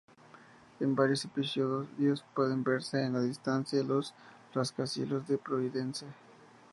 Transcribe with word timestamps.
En 0.79 0.95
varios 0.95 1.25
episodios, 1.25 2.25
pueden 2.33 2.63
verse 2.63 3.03
en 3.03 3.13
la 3.13 3.21
distancia 3.21 3.83
los 3.83 4.15
rascacielos 4.51 5.27
de 5.27 5.37
Providence. 5.37 6.07